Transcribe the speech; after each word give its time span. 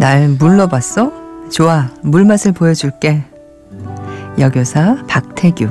날 0.00 0.30
물러봤어? 0.30 1.12
좋아, 1.50 1.90
물맛을 2.00 2.52
보여줄게. 2.52 3.22
여교사 4.38 4.96
박태규. 5.06 5.68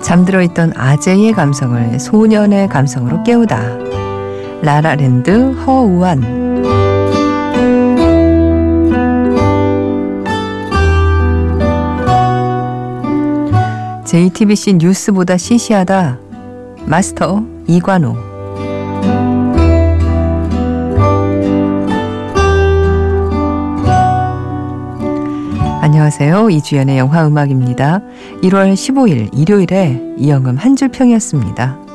잠들어 0.00 0.40
있던 0.40 0.72
아재의 0.74 1.32
감성을 1.32 2.00
소년의 2.00 2.68
감성으로 2.68 3.22
깨우다. 3.22 3.60
라라랜드 4.62 5.52
허우한. 5.52 6.45
JTBC 14.06 14.74
뉴스보다 14.74 15.36
시시하다. 15.36 16.18
마스터 16.86 17.42
이관호. 17.66 18.16
안녕하세요. 25.80 26.50
이주연의 26.50 26.98
영화 26.98 27.26
음악입니다. 27.26 28.00
1월 28.42 28.74
15일 28.74 29.36
일요일에 29.36 30.00
이영음 30.18 30.56
한줄 30.56 30.88
평이었습니다. 30.90 31.85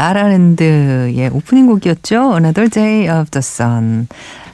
라라랜드의 0.00 1.28
오프닝 1.30 1.66
곡이었죠. 1.66 2.32
Another 2.32 2.70
Day 2.70 3.20
of 3.20 3.30
the 3.30 3.40
Sun. 3.40 4.08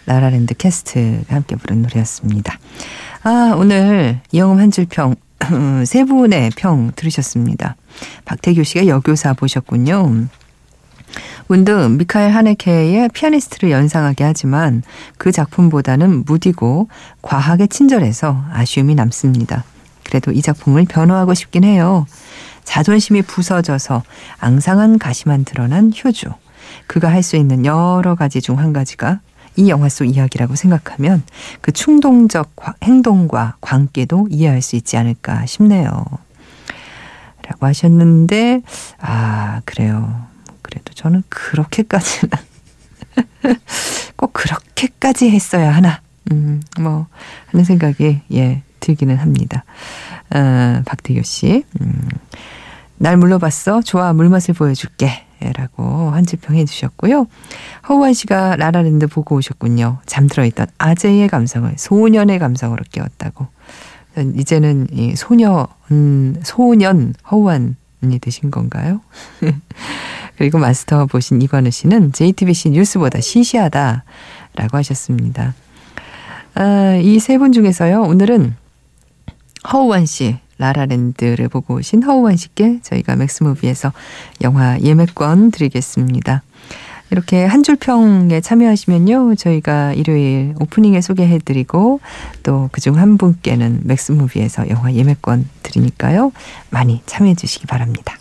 라라랜드 0.04 0.54
캐스트가 0.54 1.36
함께 1.36 1.54
부른 1.54 1.82
노래였습니다. 1.82 2.58
아, 3.22 3.54
오늘 3.56 4.18
이영음 4.32 4.58
한줄 4.58 4.86
평, 4.90 5.14
세 5.86 6.02
분의 6.02 6.50
평 6.56 6.90
들으셨습니다. 6.96 7.76
박태규 8.24 8.64
씨가 8.64 8.88
여교사 8.88 9.34
보셨군요. 9.34 10.26
문득 11.46 11.90
미카엘 11.92 12.32
하네케의 12.32 13.08
피아니스트를 13.10 13.70
연상하게 13.70 14.24
하지만 14.24 14.82
그 15.16 15.30
작품보다는 15.30 16.24
무디고 16.24 16.88
과하게 17.22 17.68
친절해서 17.68 18.44
아쉬움이 18.52 18.96
남습니다. 18.96 19.62
그래도 20.02 20.32
이 20.32 20.42
작품을 20.42 20.86
변호하고 20.86 21.34
싶긴 21.34 21.62
해요. 21.62 22.06
자존심이 22.66 23.22
부서져서 23.22 24.02
앙상한 24.38 24.98
가시만 24.98 25.44
드러난 25.46 25.90
효주. 26.04 26.26
그가 26.86 27.08
할 27.10 27.22
수 27.22 27.36
있는 27.36 27.64
여러 27.64 28.14
가지 28.16 28.42
중 28.42 28.58
한 28.58 28.72
가지가 28.74 29.20
이 29.56 29.70
영화 29.70 29.88
속 29.88 30.04
이야기라고 30.04 30.54
생각하면 30.54 31.22
그 31.62 31.72
충동적 31.72 32.54
행동과 32.84 33.56
관계도 33.62 34.28
이해할 34.30 34.60
수 34.60 34.76
있지 34.76 34.98
않을까 34.98 35.46
싶네요. 35.46 36.04
라고 37.48 37.64
하셨는데, 37.66 38.60
아, 39.00 39.62
그래요. 39.64 40.26
그래도 40.62 40.92
저는 40.92 41.22
그렇게까지는, 41.28 42.30
꼭 44.16 44.32
그렇게까지 44.32 45.30
했어야 45.30 45.74
하나, 45.74 46.00
음, 46.32 46.60
뭐, 46.80 47.06
하는 47.46 47.64
생각이, 47.64 48.20
예, 48.34 48.62
들기는 48.80 49.16
합니다. 49.16 49.64
어, 50.34 50.82
박대교 50.84 51.22
씨, 51.22 51.64
음, 51.80 52.08
날 52.98 53.16
물러봤어. 53.16 53.82
좋아, 53.82 54.12
물맛을 54.12 54.54
보여줄게. 54.54 55.22
라고 55.54 56.10
한줄평 56.12 56.56
해주셨고요. 56.56 57.26
허우한 57.90 58.14
씨가 58.14 58.56
라라랜드 58.56 59.06
보고 59.06 59.36
오셨군요. 59.36 59.98
잠들어 60.06 60.46
있던 60.46 60.66
아재의 60.78 61.28
감성을 61.28 61.70
소년의 61.76 62.38
감성으로 62.38 62.82
깨웠다고. 62.90 63.46
이제는 64.36 64.86
이 64.92 65.14
소녀, 65.14 65.68
음, 65.90 66.40
소년 66.42 67.12
허우한이 67.30 67.74
되신 68.22 68.50
건가요? 68.50 69.02
그리고 70.38 70.56
마스터 70.58 71.04
보신 71.04 71.42
이관우 71.42 71.70
씨는 71.70 72.12
JTBC 72.12 72.70
뉴스보다 72.70 73.20
시시하다 73.20 74.04
라고 74.54 74.76
하셨습니다. 74.78 75.54
아, 76.54 76.94
이 76.96 77.18
세 77.20 77.36
분 77.36 77.52
중에서요, 77.52 78.00
오늘은 78.04 78.54
허우한 79.70 80.06
씨, 80.06 80.38
라라랜드를 80.58 81.48
보고 81.48 81.74
오신 81.74 82.02
허우원 82.02 82.36
씨께 82.36 82.80
저희가 82.82 83.16
맥스무비에서 83.16 83.92
영화 84.42 84.78
예매권 84.80 85.50
드리겠습니다. 85.50 86.42
이렇게 87.10 87.44
한 87.44 87.62
줄 87.62 87.76
평에 87.76 88.40
참여하시면요. 88.40 89.36
저희가 89.36 89.92
일요일 89.92 90.54
오프닝에 90.60 91.00
소개해드리고 91.00 92.00
또 92.42 92.68
그중 92.72 92.98
한 92.98 93.16
분께는 93.16 93.82
맥스무비에서 93.84 94.68
영화 94.70 94.92
예매권 94.92 95.48
드리니까요. 95.62 96.32
많이 96.70 97.02
참여해 97.06 97.34
주시기 97.36 97.66
바랍니다. 97.66 98.16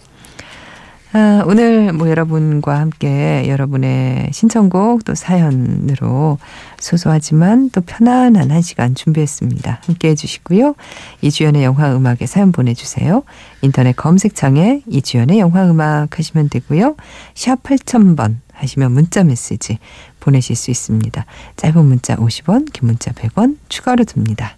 아, 1.17 1.43
오늘 1.45 1.93
뭐 1.93 2.09
여러분과 2.09 2.77
함께 2.77 3.45
여러분의 3.47 4.31
신청곡 4.33 5.05
또 5.05 5.15
사연으로 5.15 6.39
소소하지만 6.77 7.69
또 7.69 7.79
편안한 7.79 8.51
한 8.51 8.61
시간 8.61 8.95
준비했습니다. 8.95 9.79
함께 9.85 10.09
해주시고요. 10.09 10.75
이주연의 11.21 11.63
영화 11.63 11.95
음악에 11.95 12.25
사연 12.25 12.51
보내주세요. 12.51 13.23
인터넷 13.61 13.95
검색창에 13.95 14.81
이주연의 14.87 15.39
영화 15.39 15.63
음악 15.71 16.19
하시면 16.19 16.49
되고요. 16.49 16.97
샵 17.33 17.63
8000번 17.63 18.35
하시면 18.51 18.91
문자 18.91 19.23
메시지 19.23 19.79
보내실 20.19 20.57
수 20.57 20.69
있습니다. 20.69 21.25
짧은 21.55 21.85
문자 21.85 22.17
50원, 22.17 22.73
긴 22.73 22.87
문자 22.87 23.13
100원 23.13 23.55
추가로 23.69 24.03
듭니다. 24.03 24.57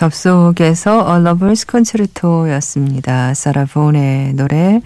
접속에서 0.00 1.14
A 1.14 1.22
Lover's 1.22 1.70
Concerto였습니다. 1.70 3.34
사라 3.34 3.66
본의 3.66 4.32
노래 4.32 4.80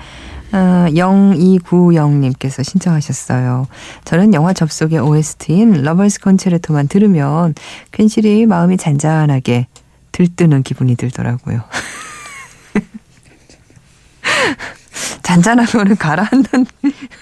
어, 0.50 0.86
0290님께서 0.88 2.64
신청하셨어요. 2.64 3.68
저는 4.04 4.34
영화 4.34 4.52
접속의 4.52 4.98
OST인 4.98 5.82
Lover's 5.82 6.20
Concerto만 6.20 6.88
들으면 6.88 7.54
괜시리 7.92 8.46
마음이 8.46 8.76
잔잔하게 8.76 9.68
들뜨는 10.10 10.64
기분이 10.64 10.96
들더라고요. 10.96 11.62
잔잔한 15.22 15.66
거는 15.66 15.94
가라앉는 15.94 16.66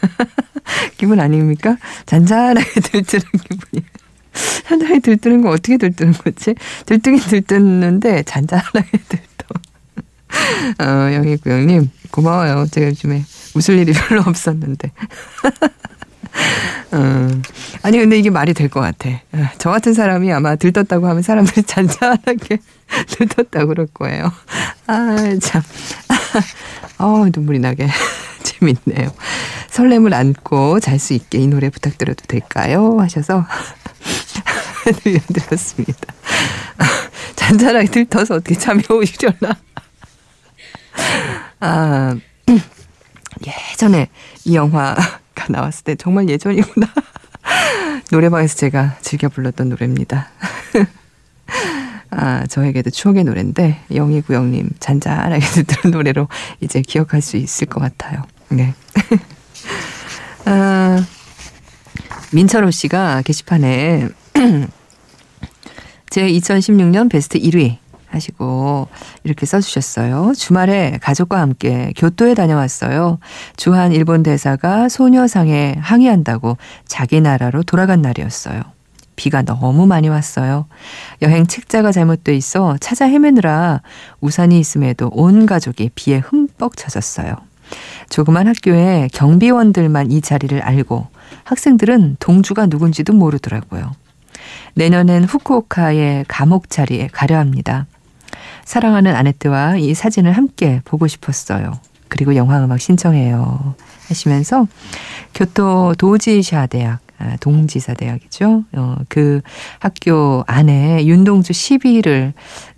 기분 0.96 1.20
아닙니까? 1.20 1.76
잔잔하게 2.06 2.80
들뜨는 2.80 3.24
기분이. 3.50 3.84
잔잔하게 4.68 5.00
들뜨는 5.00 5.42
거 5.42 5.50
어떻게 5.50 5.76
들뜨는 5.76 6.12
거지? 6.14 6.54
들뜨긴 6.86 7.20
들뜨는데 7.20 8.22
잔잔하게 8.24 8.98
들떠. 9.08 10.82
어, 10.84 11.12
영희구영님 11.14 11.90
고마워요. 12.10 12.66
제가 12.70 12.88
요즘에 12.88 13.24
웃을 13.54 13.78
일이 13.78 13.92
별로 14.08 14.22
없었는데. 14.22 14.90
어, 16.92 17.28
아니 17.82 17.98
근데 17.98 18.18
이게 18.18 18.30
말이 18.30 18.54
될 18.54 18.68
것 18.70 18.80
같아. 18.80 19.10
어, 19.32 19.46
저 19.58 19.70
같은 19.70 19.92
사람이 19.92 20.32
아마 20.32 20.56
들떴다고 20.56 21.06
하면 21.08 21.22
사람들이 21.22 21.62
잔잔하게 21.64 22.58
들떴다고 23.08 23.68
그럴 23.68 23.86
거예요. 23.92 24.30
아 24.86 25.16
참. 25.42 25.62
어 26.98 27.26
눈물이 27.34 27.58
나게 27.58 27.86
재밌네요. 28.44 29.12
설렘을 29.70 30.14
안고 30.14 30.80
잘 30.80 30.98
수 30.98 31.14
있게 31.14 31.38
이 31.38 31.46
노래 31.46 31.70
부탁드려도 31.70 32.24
될까요? 32.26 32.98
하셔서 33.00 33.46
들려드렸습니다. 35.02 36.14
잔잔하게 37.36 37.88
들떠서 37.88 38.34
어떻게 38.36 38.54
잠이 38.54 38.82
오시려나. 38.88 39.56
아, 41.60 42.16
예전에 43.72 44.08
이 44.44 44.54
영화가 44.56 45.20
나왔을 45.48 45.84
때 45.84 45.94
정말 45.94 46.28
예전이구나. 46.28 46.88
노래방에서 48.10 48.56
제가 48.56 48.96
즐겨 49.00 49.28
불렀던 49.28 49.70
노래입니다. 49.70 50.28
아, 52.14 52.46
저에게도 52.46 52.90
추억의 52.90 53.24
노래인데, 53.24 53.78
영희구영님 53.94 54.70
잔잔하게 54.78 55.40
듣던 55.64 55.92
노래로 55.92 56.28
이제 56.60 56.82
기억할 56.82 57.22
수 57.22 57.38
있을 57.38 57.66
것 57.66 57.80
같아요. 57.80 58.22
네. 58.50 58.74
아, 60.44 61.02
민철호 62.32 62.70
씨가 62.70 63.22
게시판에 63.22 64.08
제 66.10 66.28
2016년 66.28 67.10
베스트 67.10 67.38
1위 67.38 67.78
하시고 68.08 68.88
이렇게 69.24 69.46
써주셨어요. 69.46 70.34
주말에 70.36 70.98
가족과 71.00 71.40
함께 71.40 71.94
교토에 71.96 72.34
다녀왔어요. 72.34 73.18
주한 73.56 73.92
일본 73.92 74.22
대사가 74.22 74.90
소녀상에 74.90 75.76
항의한다고 75.80 76.58
자기 76.86 77.22
나라로 77.22 77.62
돌아간 77.62 78.02
날이었어요. 78.02 78.60
비가 79.22 79.42
너무 79.42 79.86
많이 79.86 80.08
왔어요. 80.08 80.66
여행 81.22 81.46
책자가 81.46 81.92
잘못돼 81.92 82.34
있어 82.34 82.76
찾아 82.80 83.04
헤매느라 83.06 83.80
우산이 84.20 84.58
있음에도 84.58 85.10
온 85.12 85.46
가족이 85.46 85.90
비에 85.94 86.18
흠뻑 86.18 86.76
젖었어요. 86.76 87.36
조그만 88.10 88.48
학교에 88.48 89.08
경비원들만 89.12 90.10
이 90.10 90.20
자리를 90.20 90.60
알고 90.60 91.06
학생들은 91.44 92.16
동주가 92.18 92.66
누군지도 92.66 93.12
모르더라고요. 93.12 93.92
내년엔 94.74 95.22
후쿠오카의 95.22 96.24
감옥 96.26 96.68
자리에 96.68 97.08
가려 97.12 97.38
합니다. 97.38 97.86
사랑하는 98.64 99.14
아네트와 99.14 99.76
이 99.76 99.94
사진을 99.94 100.32
함께 100.32 100.80
보고 100.84 101.06
싶었어요. 101.06 101.78
그리고 102.08 102.34
영화음악 102.34 102.80
신청해요. 102.80 103.76
하시면서 104.08 104.66
교토 105.32 105.94
도지샤 105.96 106.66
대학 106.66 106.94
아, 106.94 107.11
동지사 107.40 107.94
대학이죠. 107.94 108.64
어, 108.72 108.96
그 109.08 109.40
학교 109.78 110.44
안에 110.46 111.06
윤동주 111.06 111.52
시비를 111.52 112.32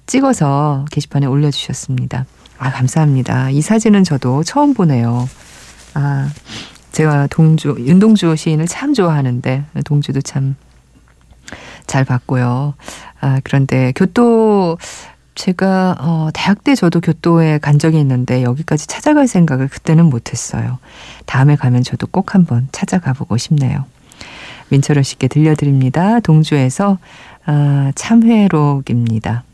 찍어서 0.07 0.85
게시판에 0.91 1.27
올려주셨습니다. 1.27 2.27
아, 2.59 2.71
감사합니다. 2.71 3.51
이 3.51 3.61
사진은 3.61 4.05
저도 4.05 4.43
처음 4.43 4.75
보네요. 4.75 5.29
아, 5.95 6.31
제가 6.93 7.27
동주, 7.29 7.77
윤동주 7.79 8.37
시인을 8.37 8.67
참 8.67 8.95
좋아하는데, 8.95 9.65
동주도 9.85 10.21
참 10.21 10.57
잘 11.87 12.05
봤고요. 12.05 12.75
아, 13.21 13.41
그런데 13.45 13.93
교토, 13.95 14.79
제가, 15.35 15.97
어, 16.01 16.29
대학 16.33 16.63
때 16.63 16.75
저도 16.75 17.01
교토에 17.01 17.59
간 17.59 17.79
적이 17.79 18.01
있는데, 18.01 18.43
여기까지 18.43 18.87
찾아갈 18.87 19.27
생각을 19.27 19.69
그때는 19.69 20.07
못했어요. 20.07 20.79
다음에 21.27 21.57
가면 21.57 21.83
저도 21.83 22.07
꼭 22.07 22.35
한번 22.35 22.69
찾아가 22.73 23.13
보고 23.13 23.37
싶네요. 23.37 23.85
민철호 24.75 25.03
씨께 25.03 25.29
들려드립니다. 25.29 26.19
동주에서 26.21 26.99
아, 27.47 27.93
참회록입니다. 27.95 29.45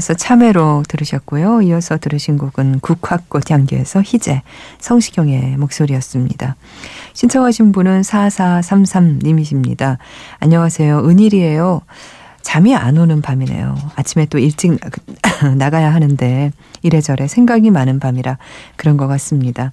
동조에서 0.00 0.14
참외로 0.14 0.82
들으셨고요. 0.88 1.62
이어서 1.62 1.98
들으신 1.98 2.38
곡은 2.38 2.80
국화꽃 2.80 3.50
향기에서 3.50 4.02
희재, 4.02 4.42
성시경의 4.80 5.58
목소리였습니다. 5.58 6.56
신청하신 7.12 7.72
분은 7.72 8.00
4433님이십니다. 8.00 9.98
안녕하세요. 10.40 11.06
은일이에요. 11.06 11.82
잠이 12.42 12.74
안 12.74 12.96
오는 12.96 13.20
밤이네요. 13.20 13.76
아침에 13.94 14.26
또 14.26 14.38
일찍 14.38 14.80
나가야 15.56 15.94
하는데 15.94 16.50
이래저래 16.82 17.28
생각이 17.28 17.70
많은 17.70 18.00
밤이라 18.00 18.38
그런 18.76 18.96
것 18.96 19.06
같습니다. 19.06 19.72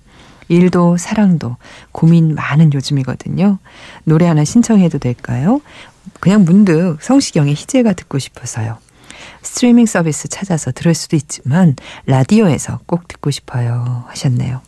일도 0.49 0.97
사랑도 0.97 1.55
고민 1.91 2.35
많은 2.35 2.73
요즘이거든요. 2.73 3.57
노래 4.03 4.27
하나 4.27 4.43
신청해도 4.43 4.99
될까요? 4.99 5.61
그냥 6.19 6.43
문득 6.43 6.97
성시경의 7.01 7.53
희재가 7.53 7.93
듣고 7.93 8.19
싶어서요. 8.19 8.77
스트리밍 9.47 9.85
서비스 9.85 10.27
찾아서 10.27 10.71
들을 10.73 10.93
수도 10.93 11.15
있지만 11.15 11.75
라디오에서 12.05 12.81
꼭 12.85 13.07
듣고 13.07 13.31
싶어요 13.31 14.03
하셨네요. 14.09 14.61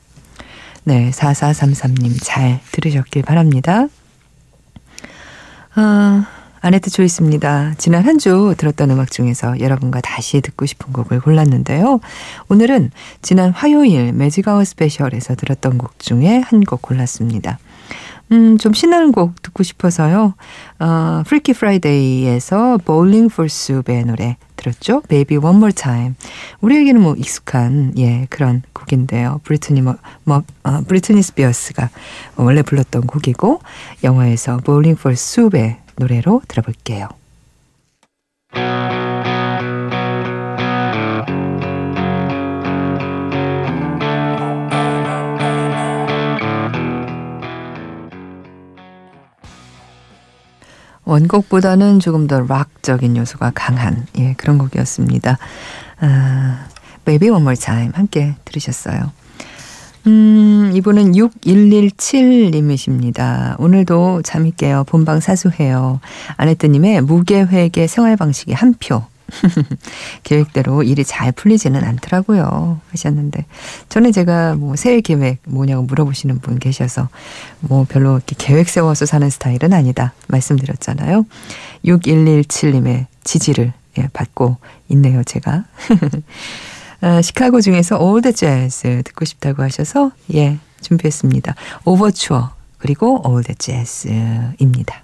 네, 0.85 1.11
4433님 1.11 2.17
잘 2.23 2.61
들으셨길 2.71 3.23
바랍니다. 3.23 3.87
아, 5.75 6.25
아네뜨 6.61 6.89
Choice입니다. 6.89 7.73
지난 7.77 8.03
한 8.05 8.17
주 8.17 8.55
들었던 8.57 8.89
음악 8.91 9.11
중에서 9.11 9.59
여러분과 9.59 9.99
다시 10.01 10.41
듣고 10.41 10.65
싶은 10.65 10.91
곡을 10.93 11.19
골랐는데요. 11.21 11.99
오늘은 12.49 12.91
지난 13.21 13.51
화요일 13.51 14.13
매직아워 14.13 14.63
스페셜에서 14.65 15.35
들었던 15.35 15.77
곡 15.77 15.99
중에 15.99 16.39
한 16.45 16.61
곡 16.63 16.81
골랐습니다. 16.81 17.59
음, 18.31 18.57
좀 18.57 18.73
신나는 18.73 19.11
곡 19.11 19.41
듣고 19.41 19.63
싶어서요. 19.63 20.35
어, 20.79 21.23
Friday에서 21.53 22.77
Bowling 22.85 23.33
for 23.33 23.45
Soup의 23.45 24.05
노래 24.05 24.37
들었죠? 24.55 25.01
Baby 25.07 25.37
One 25.37 25.57
More 25.57 25.73
Time. 25.73 26.15
우리에게는 26.61 27.01
뭐 27.01 27.15
익숙한 27.15 27.93
예 27.97 28.27
그런 28.29 28.61
곡인데요. 28.73 29.41
브리트니 29.43 29.81
뭐, 29.81 29.95
뭐 30.23 30.43
어, 30.63 30.81
브리트니 30.87 31.21
스피어스가 31.23 31.89
원래 32.35 32.61
불렀던 32.61 33.07
곡이고 33.07 33.61
영화에서 34.03 34.59
for 34.93 35.13
Soup의 35.13 35.77
노래로 35.95 36.41
들어볼게요. 36.47 37.07
원곡보다는 51.19 51.99
조금 51.99 52.25
더 52.27 52.41
락적인 52.41 53.17
요소가 53.17 53.51
강한 53.53 54.07
예, 54.17 54.33
그런 54.37 54.57
곡이었습니다. 54.57 55.37
아, 55.99 56.65
Baby 57.05 57.29
One 57.29 57.41
More 57.41 57.57
Time 57.57 57.91
함께 57.93 58.35
들으셨어요. 58.45 59.11
음, 60.07 60.71
이분은 60.73 61.11
6117님이십니다. 61.11 63.59
오늘도 63.59 64.21
잠이 64.21 64.53
깨요. 64.55 64.85
본방 64.85 65.19
사수해요. 65.19 65.99
아내뜨님의 66.37 67.01
무계획의 67.01 67.89
생활 67.89 68.15
방식이 68.15 68.53
한 68.53 68.73
표. 68.79 69.03
계획대로 70.23 70.83
일이 70.83 71.03
잘 71.03 71.31
풀리지는 71.31 71.83
않더라고요. 71.83 72.79
하셨는데. 72.91 73.45
전에 73.89 74.11
제가 74.11 74.55
뭐 74.55 74.75
새해 74.75 75.01
계획 75.01 75.39
뭐냐고 75.45 75.83
물어보시는 75.83 76.39
분 76.39 76.59
계셔서 76.59 77.09
뭐 77.59 77.85
별로 77.87 78.17
이렇게 78.17 78.35
계획 78.37 78.69
세워서 78.69 79.05
사는 79.05 79.29
스타일은 79.29 79.73
아니다. 79.73 80.13
말씀드렸잖아요. 80.27 81.25
6117님의 81.85 83.05
지지를 83.23 83.73
예, 83.97 84.07
받고 84.13 84.57
있네요, 84.89 85.23
제가. 85.23 85.65
아, 87.01 87.21
시카고 87.21 87.61
중에서 87.61 87.97
the 88.21 88.33
Jazz 88.33 89.03
듣고 89.03 89.25
싶다고 89.25 89.63
하셔서 89.63 90.11
예, 90.33 90.59
준비했습니다. 90.81 91.55
오버추어 91.85 92.51
그리고 92.77 93.21
the 93.43 93.55
Jazz입니다. 93.57 95.03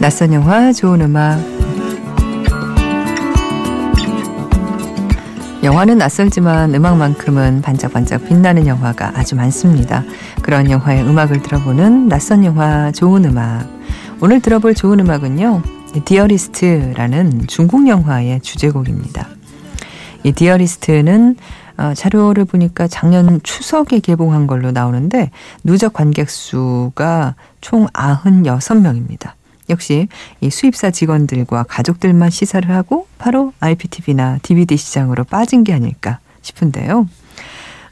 낯선 0.00 0.32
영화, 0.32 0.72
좋은 0.72 1.02
음악. 1.02 1.38
영화는 5.62 5.98
낯설지만 5.98 6.74
음악만큼은 6.74 7.60
반짝반짝 7.60 8.26
빛나는 8.26 8.66
영화가 8.66 9.12
아주 9.14 9.36
많습니다. 9.36 10.02
그런 10.40 10.70
영화의 10.70 11.02
음악을 11.02 11.42
들어보는 11.42 12.08
낯선 12.08 12.46
영화, 12.46 12.90
좋은 12.92 13.26
음악. 13.26 13.68
오늘 14.22 14.40
들어볼 14.40 14.74
좋은 14.74 15.00
음악은요, 15.00 15.62
Dearest라는 16.06 17.46
중국 17.46 17.86
영화의 17.86 18.40
주제곡입니다. 18.40 19.28
이 20.22 20.32
Dearest는 20.32 21.36
어, 21.76 21.92
자료를 21.94 22.46
보니까 22.46 22.88
작년 22.88 23.38
추석에 23.42 24.00
개봉한 24.00 24.46
걸로 24.46 24.70
나오는데 24.70 25.30
누적 25.62 25.92
관객 25.92 26.30
수가 26.30 27.34
총 27.60 27.86
96명입니다. 27.88 29.32
역시 29.70 30.08
이 30.40 30.50
수입사 30.50 30.90
직원들과 30.90 31.64
가족들만 31.64 32.30
시사를 32.30 32.68
하고 32.70 33.06
바로 33.18 33.52
IPTV나 33.60 34.38
DVD 34.42 34.76
시장으로 34.76 35.24
빠진 35.24 35.64
게 35.64 35.72
아닐까 35.72 36.18
싶은데요. 36.42 37.06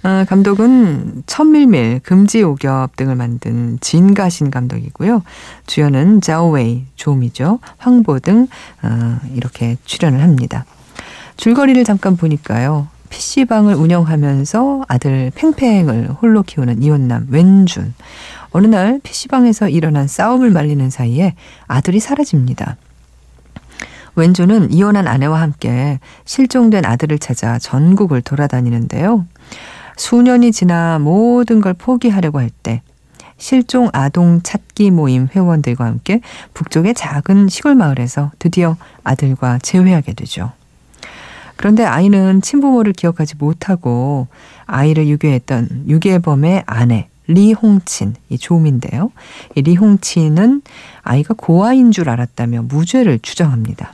어, 0.05 0.25
감독은 0.29 1.25
천밀밀, 1.27 2.01
금지오겹 2.01 2.97
등을 2.97 3.17
만든 3.17 3.79
진가신 3.81 4.51
감독이고요. 4.51 5.23
주연은 5.67 6.21
자오웨이, 6.21 6.85
조미죠. 6.95 7.59
황보 7.79 8.21
등 8.21 8.47
어, 8.83 9.19
이렇게 9.35 9.77
출연을 9.85 10.23
합니다. 10.23 10.65
줄거리를 11.37 11.83
잠깐 11.85 12.17
보니까요. 12.17 12.89
PC방을 13.11 13.75
운영하면서 13.75 14.85
아들 14.89 15.31
팽팽을 15.35 16.11
홀로 16.11 16.43
키우는 16.43 16.83
이혼남 16.83 17.27
웬준. 17.31 17.95
어느 18.51 18.67
날 18.67 19.01
PC방에서 19.03 19.69
일어난 19.69 20.07
싸움을 20.07 20.51
말리는 20.51 20.89
사이에 20.91 21.35
아들이 21.67 22.01
사라집니다. 22.01 22.77
웬주는 24.17 24.73
이혼한 24.73 25.07
아내와 25.07 25.41
함께 25.41 26.01
실종된 26.25 26.85
아들을 26.85 27.19
찾아 27.19 27.59
전국을 27.59 28.21
돌아다니는데요. 28.23 29.27
수년이 29.97 30.53
지나 30.53 30.99
모든 30.99 31.61
걸 31.61 31.75
포기하려고 31.75 32.41
할 32.41 32.51
때 32.63 32.83
실종 33.39 33.89
아동 33.93 34.41
찾기 34.43 34.91
모임 34.91 35.29
회원들과 35.33 35.85
함께 35.85 36.21
북쪽의 36.55 36.95
작은 36.95 37.49
시골 37.49 37.77
마을에서 37.77 38.33
드디어 38.39 38.77
아들과 39.05 39.59
재회하게 39.63 40.15
되죠. 40.15 40.53
그런데 41.59 41.85
아이는 41.85 42.41
친부모를 42.41 42.93
기억하지 42.93 43.35
못하고 43.37 44.29
아이를 44.67 45.09
유괴했던 45.09 45.87
유괴범의 45.89 46.63
아내 46.67 47.09
리홍친, 47.27 48.15
이 48.29 48.39
조민인데요. 48.39 49.11
이 49.57 49.63
리홍친은 49.63 50.63
아이가 51.03 51.35
고아인 51.37 51.91
줄 51.91 52.09
알았다며 52.09 52.63
무죄를 52.63 53.19
주장합니다. 53.19 53.93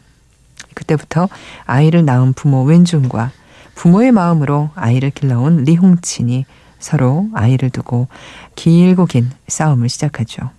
그때부터 0.74 1.28
아이를 1.64 2.04
낳은 2.04 2.34
부모 2.34 2.64
웬준과 2.64 3.32
부모의 3.74 4.12
마음으로 4.12 4.68
아이를 4.74 5.10
길러온 5.10 5.64
리홍친이 5.64 6.44
서로 6.78 7.28
아이를 7.32 7.70
두고 7.70 8.08
길고 8.56 9.06
긴 9.06 9.30
싸움을 9.48 9.88
시작하죠. 9.88 10.50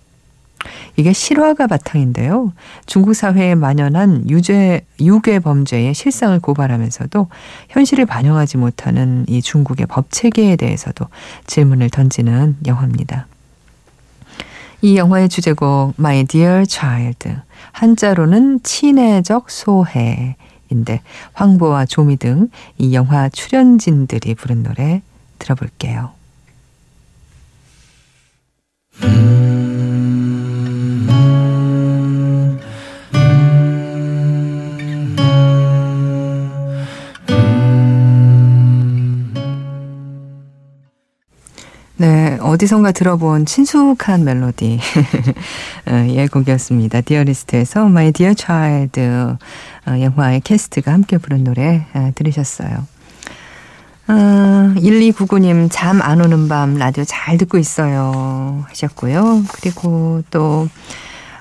이게 0.96 1.12
실화가 1.12 1.66
바탕인데요. 1.66 2.52
중국 2.86 3.14
사회에 3.14 3.54
만연한 3.54 4.28
유죄, 4.28 4.84
유괴 5.00 5.38
범죄의 5.38 5.94
실상을 5.94 6.38
고발하면서도 6.40 7.28
현실을 7.68 8.06
반영하지 8.06 8.56
못하는 8.56 9.24
이 9.28 9.42
중국의 9.42 9.86
법 9.86 10.06
체계에 10.10 10.56
대해서도 10.56 11.06
질문을 11.46 11.90
던지는 11.90 12.56
영화입니다. 12.66 13.26
이 14.82 14.96
영화의 14.96 15.28
주제곡 15.28 15.94
My 15.98 16.24
Dear 16.24 16.64
Child 16.68 17.30
한자로는 17.72 18.60
친애적 18.62 19.50
소해인데 19.50 21.02
황보와 21.32 21.86
조미 21.86 22.16
등 22.16 22.48
이 22.78 22.94
영화 22.94 23.28
출연진들이 23.28 24.34
부른 24.34 24.62
노래 24.62 25.02
들어볼게요. 25.38 26.10
네, 29.00 29.75
어디선가 42.56 42.92
들어본 42.92 43.44
친숙한 43.44 44.24
멜로디. 44.24 44.80
어, 45.90 46.06
예, 46.08 46.26
곡이었습니다. 46.26 47.02
디어리스트에서 47.02 47.84
My 47.84 48.12
Dear 48.12 48.34
Child 48.34 49.00
어, 49.02 49.36
영화의 50.00 50.40
캐스트가 50.40 50.90
함께 50.90 51.18
부른 51.18 51.44
노래 51.44 51.84
어, 51.92 52.12
들으셨어요. 52.14 52.86
어, 54.08 54.12
1299님, 54.74 55.68
잠 55.70 56.00
안 56.00 56.22
오는 56.22 56.48
밤 56.48 56.76
라디오 56.78 57.04
잘 57.04 57.36
듣고 57.36 57.58
있어요. 57.58 58.64
하셨고요. 58.68 59.44
그리고 59.52 60.22
또, 60.30 60.66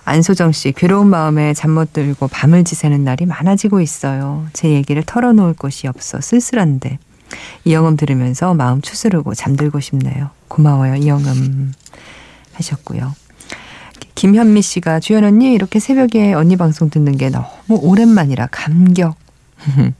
안소정 0.04 0.52
씨, 0.52 0.74
괴로운 0.74 1.08
마음에 1.08 1.54
잠 1.54 1.72
못 1.72 1.94
들고 1.94 2.28
밤을 2.28 2.66
지새는 2.66 3.06
날이 3.06 3.26
많아지고 3.26 3.80
있어요. 3.80 4.46
제 4.52 4.70
얘기를 4.70 5.02
털어놓을 5.02 5.54
곳이 5.54 5.88
없어 5.88 6.20
쓸쓸한데. 6.20 7.00
이영음 7.66 7.98
들으면서 7.98 8.54
마음 8.54 8.82
추스르고 8.82 9.34
잠들고 9.34 9.80
싶네요. 9.80 10.30
고마워요, 10.48 10.96
이영음. 10.96 11.74
하셨고요. 12.54 13.14
김현미 14.16 14.62
씨가 14.62 15.02
주연 15.02 15.26
언니 15.26 15.54
이렇게 15.54 15.80
새벽에 15.80 16.34
언니 16.34 16.56
방송 16.56 16.90
듣는 16.90 17.18
게 17.18 17.30
너무 17.30 17.80
오랜만이라 17.82 18.48
감격 18.52 19.16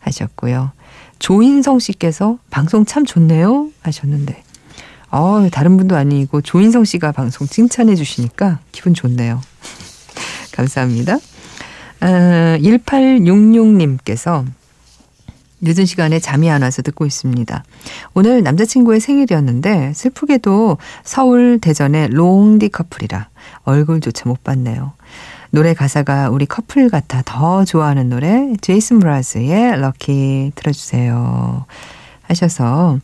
하셨고요. 0.00 0.72
조인성 1.20 1.78
씨께서 1.78 2.38
방송 2.50 2.84
참 2.84 3.06
좋네요 3.06 3.70
하셨는데 3.82 4.42
어, 5.10 5.48
다른 5.52 5.76
분도 5.76 5.96
아니고 5.96 6.42
조인성 6.42 6.84
씨가 6.84 7.12
방송 7.12 7.46
칭찬해 7.46 7.94
주시니까 7.94 8.58
기분 8.72 8.92
좋네요. 8.94 9.40
감사합니다. 10.52 11.14
어, 11.14 12.58
1866님께서 12.58 14.44
늦은 15.64 15.86
시간에 15.86 16.18
잠이 16.18 16.50
안 16.50 16.62
와서 16.62 16.82
듣고 16.82 17.06
있습니다. 17.06 17.64
오늘 18.12 18.42
남자친구의 18.42 19.00
생일이었는데 19.00 19.92
슬프게도 19.94 20.78
서울 21.02 21.58
대전의 21.58 22.10
롱디 22.10 22.68
커플이라 22.68 23.28
얼굴조차 23.64 24.28
못 24.28 24.44
봤네요. 24.44 24.92
노래 25.50 25.72
가사가 25.72 26.30
우리 26.30 26.46
커플 26.46 26.90
같아 26.90 27.22
더 27.24 27.64
좋아하는 27.64 28.08
노래 28.08 28.52
제이슨 28.60 28.98
므라즈의 28.98 29.80
Lucky 29.80 30.52
들어주세요 30.54 31.64
하셔서 32.22 32.98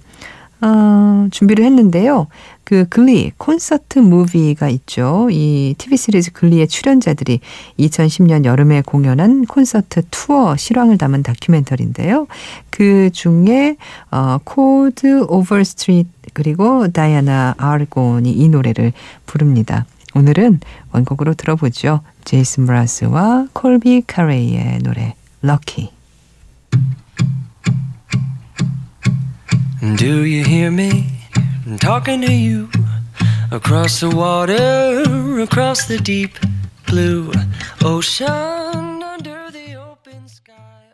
어, 0.63 1.29
준비를 1.31 1.65
했는데요. 1.65 2.27
그 2.65 2.87
Glee 2.89 3.33
콘서트 3.37 3.99
movie가 3.99 4.69
있죠. 4.69 5.29
이 5.31 5.75
TV 5.77 5.97
시리즈 5.97 6.33
Glee의 6.33 6.69
출연자들이 6.69 7.41
2010년 7.79 8.45
여름에 8.45 8.83
공연한 8.83 9.45
콘서트 9.47 10.03
투어 10.11 10.57
실황을 10.57 10.99
담은 10.99 11.23
다큐멘터리인데요. 11.23 12.27
그 12.71 13.11
중에 13.13 13.77
어, 14.11 14.39
코드 14.45 15.25
오버스트리트 15.29 16.09
그리고 16.33 16.89
다이아나 16.89 17.55
아르곤이 17.59 18.31
이 18.31 18.49
노래를 18.49 18.93
부릅니다. 19.27 19.87
오늘은 20.15 20.61
원곡으로 20.93 21.35
들어보죠. 21.35 22.01
제이슨 22.25 22.67
므라즈와 22.67 23.49
콜비 23.53 24.05
카레이의 24.07 24.79
노래 24.83 25.15
Lucky. 25.43 26.00
Do 29.81 30.25
you 30.27 30.45
hear 30.45 30.71
me 30.71 31.07
talking 31.81 32.21
to 32.21 32.31
you 32.31 32.69
across 33.51 34.01
the 34.01 34.11
water, 34.11 35.41
across 35.41 35.87
the 35.87 35.97
deep 35.97 36.39
blue 36.87 37.33
ocean, 37.83 38.29
under 39.03 39.51
the 39.51 39.77
open 39.77 40.29
sky? 40.29 40.93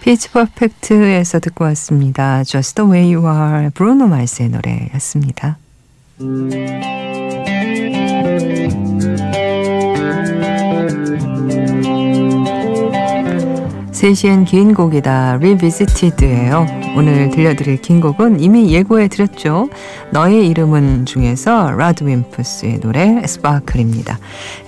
피치 0.00 0.28
퍼펙트에서 0.30 1.38
듣고 1.38 1.62
왔습니다. 1.66 2.42
Just 2.42 2.74
the 2.74 2.90
way 2.90 3.14
you 3.14 3.28
are, 3.28 3.70
브루노 3.70 4.08
마스의 4.08 4.48
노래였습니다. 4.48 5.58
3시엔 13.90 14.46
긴 14.46 14.74
곡이다. 14.74 15.32
Revisited예요. 15.34 16.66
오늘 16.96 17.30
들려드릴 17.30 17.80
긴 17.82 18.00
곡은 18.00 18.38
이미 18.38 18.72
예고해 18.72 19.08
드렸죠. 19.08 19.70
너의 20.12 20.46
이름은 20.48 21.06
중에서 21.06 21.72
RADWIMPS의 21.72 22.78
노래 22.78 23.26
Sparkle입니다. 23.26 24.20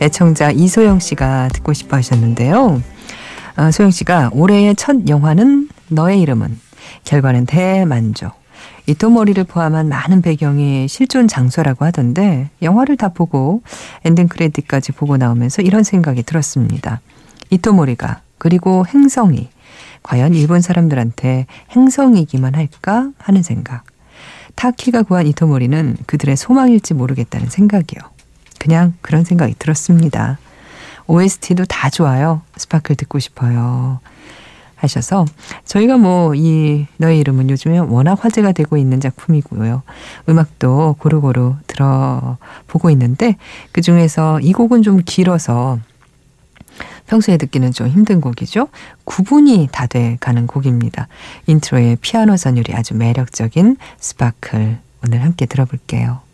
애청자 0.02 0.50
이소영 0.50 0.98
씨가 0.98 1.50
듣고 1.52 1.72
싶어 1.74 1.96
하셨는데요. 1.98 2.82
어, 3.56 3.70
소영 3.70 3.92
씨가 3.92 4.30
올해의 4.32 4.74
첫 4.74 5.08
영화는 5.08 5.68
너의 5.90 6.20
이름은 6.22 6.58
결과는 7.04 7.46
대만족. 7.46 8.35
이토모리를 8.86 9.42
포함한 9.44 9.88
많은 9.88 10.22
배경이 10.22 10.86
실존 10.88 11.26
장소라고 11.26 11.84
하던데 11.84 12.50
영화를 12.62 12.96
다 12.96 13.08
보고 13.08 13.62
엔딩 14.04 14.28
크레딧까지 14.28 14.92
보고 14.92 15.16
나오면서 15.16 15.62
이런 15.62 15.82
생각이 15.82 16.22
들었습니다. 16.22 17.00
이토모리가 17.50 18.20
그리고 18.38 18.86
행성이 18.86 19.48
과연 20.02 20.34
일본 20.34 20.60
사람들한테 20.60 21.46
행성이기만 21.72 22.54
할까 22.54 23.10
하는 23.18 23.42
생각. 23.42 23.84
타키가 24.54 25.02
구한 25.02 25.26
이토모리는 25.26 25.96
그들의 26.06 26.36
소망일지 26.36 26.94
모르겠다는 26.94 27.48
생각이요. 27.48 28.00
그냥 28.58 28.94
그런 29.00 29.24
생각이 29.24 29.56
들었습니다. 29.58 30.38
OST도 31.08 31.64
다 31.66 31.90
좋아요. 31.90 32.42
스파클 32.56 32.96
듣고 32.96 33.18
싶어요. 33.18 34.00
하셔서 34.76 35.24
저희가 35.64 35.96
뭐 35.96 36.34
이 36.36 36.86
너의 36.98 37.18
이름은 37.20 37.50
요즘에 37.50 37.78
워낙 37.78 38.22
화제가 38.22 38.52
되고 38.52 38.76
있는 38.76 39.00
작품이고요. 39.00 39.82
음악도 40.28 40.96
고루고루 40.98 41.56
들어보고 41.66 42.90
있는데 42.90 43.36
그 43.72 43.80
중에서 43.80 44.40
이 44.40 44.52
곡은 44.52 44.82
좀 44.82 45.00
길어서 45.04 45.78
평소에 47.06 47.36
듣기는 47.36 47.72
좀 47.72 47.88
힘든 47.88 48.20
곡이죠. 48.20 48.68
구 49.04 49.25
분이 49.25 49.68
다 49.72 49.86
돼 49.86 50.16
가는 50.20 50.46
곡입니다. 50.46 51.06
인트로의 51.46 51.96
피아노 52.00 52.36
선율이 52.36 52.74
아주 52.74 52.94
매력적인 52.94 53.76
Sparkle 53.98 54.78
오늘 55.06 55.22
함께 55.22 55.46
들어볼게요. 55.46 56.25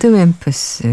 RADWIMPS, 0.00 0.86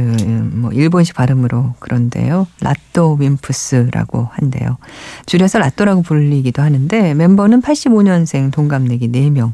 뭐, 0.52 0.74
일본식 0.74 1.16
발음으로 1.16 1.76
그런데요. 1.80 2.46
라또 2.60 3.16
웸프스라고 3.16 4.28
한대요. 4.30 4.78
줄여서 5.26 5.60
라또라고 5.60 6.02
불리기도 6.02 6.62
하는데, 6.62 7.14
멤버는 7.14 7.62
85년생 7.62 8.52
동갑내기 8.52 9.10
4명. 9.10 9.54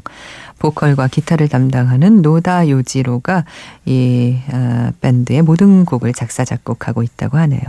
보컬과 0.58 1.06
기타를 1.06 1.46
담당하는 1.48 2.20
노다 2.20 2.68
요지로가 2.68 3.44
이 3.84 4.38
어, 4.52 4.90
밴드의 5.00 5.42
모든 5.42 5.84
곡을 5.84 6.14
작사, 6.14 6.44
작곡하고 6.44 7.04
있다고 7.04 7.38
하네요. 7.38 7.62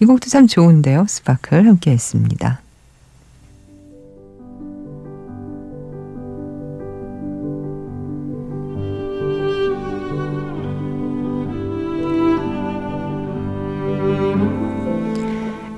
이 0.00 0.04
곡도 0.04 0.30
참 0.30 0.46
좋은데요. 0.46 1.06
Sparkle 1.08 1.66
함께 1.66 1.90
했습니다. 1.90 2.60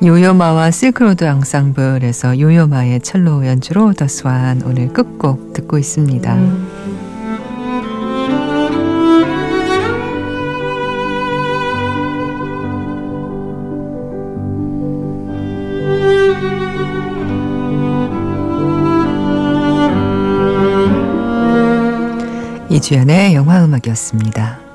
요요마와 0.06 0.70
실크로드 0.70 1.26
앙상블에서 1.26 2.38
요요마의 2.38 3.00
첼로 3.00 3.44
연주로 3.44 3.92
더 3.92 4.06
스완 4.06 4.62
오늘 4.64 4.92
끝곡 4.92 5.52
듣고 5.52 5.78
있습니다. 5.78 6.38
이주연의 22.70 23.34
영화음악이었습니다. 23.34 24.65